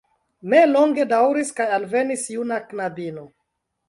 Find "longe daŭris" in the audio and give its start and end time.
0.69-1.51